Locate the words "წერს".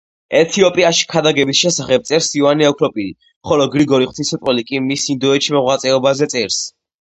2.11-2.29, 6.35-6.61